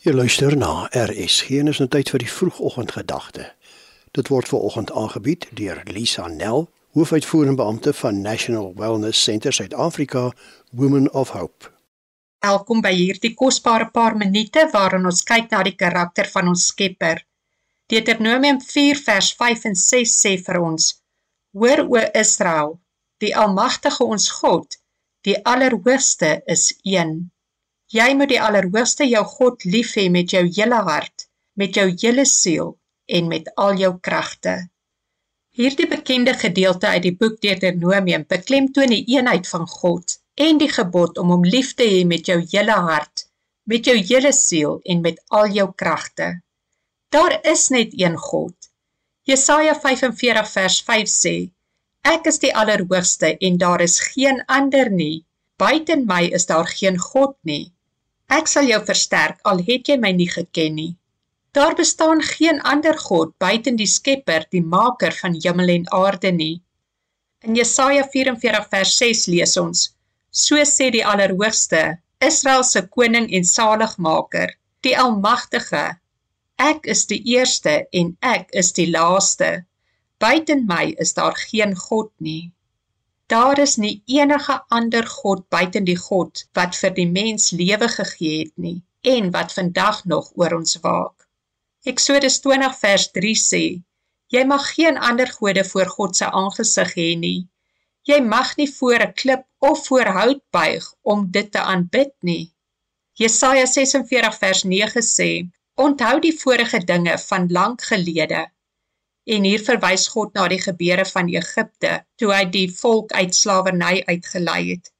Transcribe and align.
Jy 0.00 0.14
luister 0.16 0.54
na 0.56 0.86
RSG 0.96 1.58
en 1.60 1.68
is 1.68 1.78
nou 1.82 1.86
tyd 1.92 2.08
vir 2.08 2.22
die 2.22 2.30
vroegoggendgedagte. 2.32 3.42
Dit 4.16 4.30
word 4.32 4.48
ver 4.48 4.62
oggend 4.64 4.88
aangebied 4.96 5.42
deur 5.58 5.82
Lisa 5.92 6.22
Nel, 6.32 6.62
hoofuitvoerende 6.96 7.60
beampte 7.60 7.92
van 7.98 8.22
National 8.24 8.70
Wellness 8.78 9.20
Centre 9.20 9.52
Suid-Afrika, 9.52 10.22
Women 10.72 11.10
of 11.12 11.34
Hope. 11.36 11.68
Welkom 12.40 12.80
by 12.80 12.94
hierdie 12.96 13.34
kosbare 13.36 13.90
paar 13.92 14.16
minute 14.16 14.62
waarin 14.72 15.04
ons 15.10 15.20
kyk 15.28 15.52
na 15.52 15.60
die 15.68 15.74
karakter 15.82 16.30
van 16.32 16.48
ons 16.54 16.64
Skepper. 16.72 17.20
Deuteronomium 17.92 18.62
4 18.64 19.02
vers 19.04 19.28
5 19.42 19.66
en 19.68 19.76
6 19.82 20.14
sê 20.22 20.32
vir 20.46 20.60
ons: 20.62 20.86
Hoor 21.52 21.84
o 21.84 22.00
Israel, 22.22 22.78
die 23.20 23.34
Almagtige 23.36 24.08
ons 24.08 24.30
God, 24.38 24.80
die 25.28 25.36
Allerhoogste 25.44 26.38
is 26.56 26.70
een. 26.88 27.28
Jy 27.90 28.12
moet 28.14 28.30
die 28.30 28.38
Allerhoogste 28.38 29.02
jou 29.10 29.24
God 29.26 29.64
lief 29.66 29.96
hê 29.98 30.04
met 30.14 30.30
jou 30.30 30.44
hele 30.46 30.76
hart, 30.86 31.24
met 31.58 31.74
jou 31.74 31.88
hele 31.90 32.22
siel 32.22 32.76
en 33.10 33.26
met 33.26 33.48
al 33.58 33.80
jou 33.80 33.96
kragte. 33.98 34.52
Hierdie 35.58 35.88
bekende 35.90 36.36
gedeelte 36.38 36.86
uit 36.86 37.02
die 37.08 37.16
boek 37.18 37.40
Deuteronomium 37.42 38.22
beklemtoon 38.30 38.94
die 38.94 39.16
eenheid 39.16 39.48
van 39.50 39.66
God 39.66 40.14
en 40.38 40.60
die 40.62 40.70
gebod 40.70 41.18
om 41.18 41.32
hom 41.34 41.42
lief 41.42 41.72
te 41.74 41.88
hê 41.90 42.04
met 42.06 42.30
jou 42.30 42.36
hele 42.52 42.76
hart, 42.90 43.24
met 43.66 43.90
jou 43.90 43.96
hele 43.98 44.30
siel 44.38 44.78
en 44.86 45.02
met 45.02 45.18
al 45.40 45.50
jou 45.58 45.66
kragte. 45.82 46.30
Daar 47.10 47.40
is 47.42 47.68
net 47.74 47.98
een 47.98 48.14
God. 48.14 48.54
Jesaja 49.26 49.74
45 49.74 50.52
vers 50.52 50.78
5 50.86 51.10
sê: 51.10 51.34
Ek 52.06 52.30
is 52.30 52.38
die 52.38 52.54
Allerhoogste 52.54 53.34
en 53.34 53.58
daar 53.58 53.82
is 53.82 53.98
geen 54.14 54.38
ander 54.46 54.94
nie. 54.94 55.26
Buiten 55.58 56.06
my 56.06 56.22
is 56.38 56.46
daar 56.46 56.70
geen 56.70 57.02
God 57.10 57.34
nie. 57.42 57.74
Ek 58.30 58.46
sal 58.46 58.68
jou 58.70 58.78
versterk 58.86 59.40
al 59.50 59.58
het 59.66 59.88
jy 59.90 59.96
my 59.98 60.10
nie 60.14 60.28
geken 60.30 60.76
nie. 60.78 60.92
Daar 61.56 61.74
bestaan 61.74 62.20
geen 62.22 62.60
ander 62.72 62.98
God 62.98 63.32
buiten 63.42 63.78
die 63.80 63.88
Skepper, 63.90 64.44
die 64.54 64.62
Maker 64.62 65.16
van 65.22 65.34
hemel 65.34 65.72
en 65.74 65.86
aarde 65.98 66.30
nie. 66.30 66.62
In 67.42 67.56
Jesaja 67.58 68.04
44 68.12 68.68
vers 68.70 68.92
6 69.02 69.24
lees 69.34 69.56
ons: 69.58 69.82
So 70.30 70.62
sê 70.72 70.92
die 70.94 71.02
Allerhoogste, 71.12 71.98
Israel 72.22 72.62
se 72.68 72.84
koning 72.86 73.26
en 73.34 73.44
saligmaker, 73.44 74.54
die 74.86 74.94
Almagtige: 74.94 75.82
Ek 76.70 76.86
is 76.94 77.06
die 77.10 77.22
eerste 77.34 77.74
en 77.90 78.14
ek 78.22 78.54
is 78.62 78.70
die 78.78 78.86
laaste. 78.94 79.64
Buiten 80.22 80.66
my 80.70 80.94
is 81.02 81.16
daar 81.18 81.34
geen 81.50 81.74
God 81.74 82.12
nie. 82.18 82.52
Daar 83.30 83.58
is 83.62 83.76
nie 83.76 84.02
enige 84.06 84.54
ander 84.68 85.06
God 85.06 85.48
buiten 85.48 85.84
die 85.86 85.98
God 85.98 86.40
wat 86.58 86.74
vir 86.82 86.90
die 86.96 87.06
mens 87.10 87.52
lewe 87.54 87.88
gegee 87.92 88.38
het 88.40 88.56
nie 88.64 88.80
en 89.12 89.28
wat 89.36 89.54
vandag 89.58 90.00
nog 90.12 90.32
oor 90.34 90.56
ons 90.56 90.80
waak. 90.86 91.28
Eksodus 91.92 92.40
20 92.46 92.74
vers 92.80 93.04
3 93.18 93.36
sê: 93.42 93.62
Jy 94.34 94.42
mag 94.54 94.66
geen 94.74 94.98
ander 95.10 95.30
gode 95.36 95.64
voor 95.68 95.92
God 95.94 96.16
se 96.16 96.32
aangesig 96.42 96.90
hê 96.98 97.08
nie. 97.22 97.46
Jy 98.10 98.18
mag 98.34 98.56
nie 98.58 98.68
voor 98.80 99.06
'n 99.06 99.14
klip 99.22 99.46
of 99.70 99.86
voor 99.86 100.10
hout 100.18 100.42
buig 100.50 100.92
om 101.02 101.30
dit 101.30 101.52
te 101.52 101.62
aanbid 101.74 102.12
nie. 102.20 102.52
Jesaja 103.22 103.66
46 103.66 104.38
vers 104.42 104.64
9 104.64 105.06
sê: 105.14 105.30
Onthou 105.74 106.18
die 106.20 106.36
vorige 106.42 106.82
dinge 106.84 107.18
van 107.18 107.46
lank 107.58 107.82
gelede 107.92 108.48
En 109.26 109.44
hier 109.44 109.60
verwys 109.60 110.06
God 110.08 110.34
na 110.34 110.46
die 110.48 110.60
gebeure 110.62 111.04
van 111.04 111.28
Egipte 111.28 111.92
toe 112.16 112.32
hy 112.32 112.44
die 112.54 112.68
volk 112.72 113.12
uit 113.12 113.34
slawerny 113.36 114.02
uitgelei 114.08 114.62
het. 114.72 114.92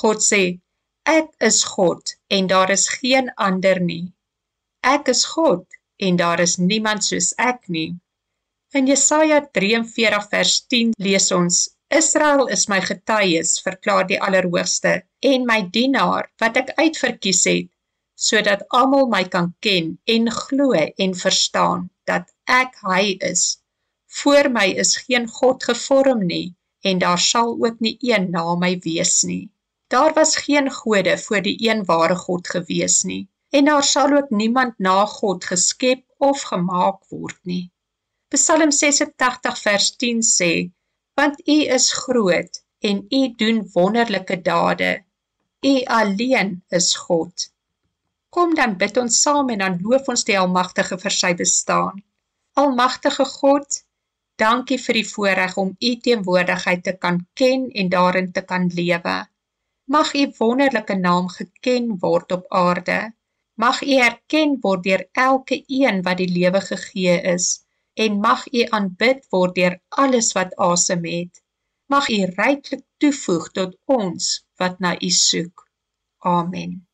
God 0.00 0.24
sê: 0.24 0.42
Ek 1.04 1.28
is 1.50 1.64
God 1.64 2.14
en 2.28 2.46
daar 2.46 2.70
is 2.70 2.88
geen 2.88 3.30
ander 3.36 3.80
nie. 3.80 4.12
Ek 4.82 5.08
is 5.08 5.24
God 5.24 5.66
en 5.98 6.16
daar 6.16 6.40
is 6.40 6.56
niemand 6.56 7.04
soos 7.04 7.32
ek 7.38 7.68
nie. 7.68 7.90
In 8.76 8.86
Jesaja 8.86 9.40
43 9.58 10.28
vers 10.32 10.54
10 10.66 10.94
lees 10.98 11.30
ons: 11.32 11.66
Israel 11.88 12.46
is 12.52 12.68
my 12.68 12.80
getuies, 12.84 13.54
verklaar 13.64 14.04
die 14.08 14.20
Allerhoogste, 14.20 14.90
en 15.24 15.46
my 15.48 15.62
dienaar 15.72 16.28
wat 16.42 16.58
ek 16.60 16.74
uitverkies 16.76 17.46
het, 17.48 17.70
sodat 18.28 18.66
almal 18.76 19.08
my 19.08 19.22
kan 19.32 19.54
ken 19.64 19.94
en 20.16 20.28
glo 20.42 20.76
en 20.76 21.14
verstaan 21.16 21.88
dat 22.10 22.28
ek 22.48 22.80
hy 22.88 23.16
is 23.32 23.46
Voor 24.08 24.50
my 24.50 24.64
is 24.82 24.96
geen 24.96 25.28
God 25.28 25.64
gevorm 25.64 26.26
nie 26.26 26.56
en 26.80 26.98
daar 26.98 27.18
sal 27.18 27.50
ook 27.64 27.80
nie 27.80 27.96
een 28.00 28.30
na 28.30 28.54
my 28.54 28.78
wees 28.78 29.22
nie. 29.22 29.50
Daar 29.92 30.12
was 30.14 30.36
geen 30.36 30.70
gode 30.72 31.18
voor 31.18 31.42
die 31.42 31.56
een 31.68 31.84
ware 31.84 32.16
God 32.16 32.48
gewees 32.48 33.02
nie 33.02 33.28
en 33.50 33.64
daar 33.64 33.84
sal 33.84 34.16
ook 34.16 34.30
niemand 34.30 34.78
na 34.78 35.04
God 35.04 35.44
geskep 35.44 36.04
of 36.16 36.42
gemaak 36.42 37.04
word 37.08 37.38
nie. 37.42 37.70
Psalm 38.28 38.70
86 38.70 39.60
vers 39.60 39.90
10 39.96 40.22
sê: 40.22 40.70
Want 41.14 41.40
U 41.48 41.58
is 41.76 41.92
groot 41.92 42.62
en 42.80 43.06
U 43.10 43.34
doen 43.36 43.70
wonderlike 43.72 44.40
dade. 44.42 45.04
U 45.66 45.74
alleen 45.84 46.62
is 46.68 46.94
God. 46.96 47.52
Kom 48.28 48.54
dan 48.54 48.76
bid 48.76 48.96
ons 48.96 49.22
saam 49.22 49.48
en 49.48 49.58
dan 49.58 49.80
loof 49.82 50.08
ons 50.08 50.24
die 50.24 50.38
Almagtige 50.38 50.98
vir 50.98 51.10
sy 51.20 51.34
bestaan. 51.34 52.04
Almagtige 52.58 53.24
God, 53.24 53.82
Dankie 54.38 54.78
vir 54.78 54.94
die 55.00 55.06
voorreg 55.06 55.56
om 55.58 55.70
u 55.82 55.90
teenwoordigheid 56.06 56.82
te 56.86 56.92
kan 57.04 57.16
ken 57.40 57.64
en 57.82 57.88
daarin 57.90 58.30
te 58.32 58.44
kan 58.50 58.68
lewe. 58.74 59.16
Mag 59.94 60.12
u 60.14 60.26
wonderlike 60.38 60.94
naam 60.94 61.26
geken 61.34 61.88
word 62.04 62.32
op 62.36 62.46
aarde. 62.60 62.98
Mag 63.58 63.82
u 63.82 63.98
erken 64.08 64.56
word 64.62 64.84
deur 64.86 65.04
elke 65.12 65.62
een 65.66 66.02
wat 66.06 66.22
die 66.22 66.30
lewe 66.30 66.62
gegee 66.70 67.18
is 67.34 67.48
en 67.94 68.20
mag 68.22 68.46
u 68.52 68.64
aanbid 68.78 69.26
word 69.34 69.58
deur 69.58 69.80
alles 69.88 70.32
wat 70.38 70.54
asem 70.70 71.04
het. 71.04 71.42
Mag 71.90 72.08
u 72.08 72.24
ryklik 72.36 72.84
toevoeg 73.02 73.50
tot 73.58 73.78
ons 73.84 74.34
wat 74.62 74.78
na 74.78 74.94
u 75.00 75.10
soek. 75.10 75.66
Amen. 76.18 76.87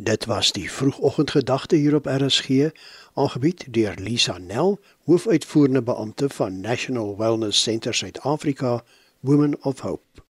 Dit 0.00 0.24
was 0.24 0.52
die 0.52 0.72
vroegoggendgedagte 0.72 1.76
hier 1.76 1.94
op 1.94 2.06
RSG, 2.06 2.70
aangebied 3.14 3.72
deur 3.72 3.94
Lisa 3.94 4.38
Nel, 4.38 4.80
hoofuitvoerende 5.04 5.82
beampte 5.82 6.28
van 6.28 6.60
National 6.60 7.16
Wellness 7.16 7.62
Centre 7.62 7.92
Suid-Afrika, 7.92 8.84
Women 9.20 9.64
of 9.64 9.80
Hope. 9.80 10.27